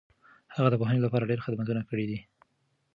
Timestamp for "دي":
2.09-2.19